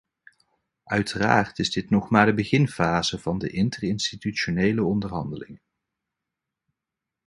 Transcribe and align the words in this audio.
Uiteraard 0.85 1.59
is 1.59 1.71
dit 1.71 1.89
nog 1.89 2.09
maar 2.09 2.25
de 2.25 2.33
beginfase 2.33 3.19
van 3.19 3.37
de 3.39 3.49
interinstitutionele 3.49 4.83
onderhandelingen. 4.83 5.61